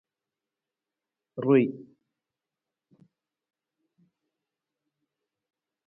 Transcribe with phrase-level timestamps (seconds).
[1.43, 1.69] Ruwii.